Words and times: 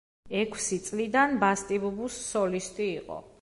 ექვსი 0.37 0.79
წლიდან 0.87 1.37
ბასტი-ბუბუს 1.45 2.17
სოლისტი 2.31 2.89
იყო. 2.97 3.21